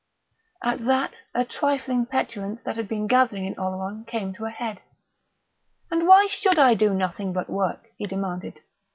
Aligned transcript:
At 0.63 0.83
that 0.87 1.13
a 1.35 1.45
trifling 1.45 2.07
petulance 2.07 2.63
that 2.63 2.75
had 2.75 2.87
been 2.87 3.05
gathering 3.05 3.45
in 3.45 3.53
Oleron 3.59 4.03
came 4.07 4.33
to 4.33 4.45
a 4.45 4.49
head. 4.49 4.81
"And 5.91 6.07
why 6.07 6.25
should 6.25 6.57
I 6.57 6.73
do 6.73 6.91
nothing 6.95 7.33
but 7.33 7.51
work?" 7.51 7.85
he 7.99 8.07
demanded. 8.07 8.61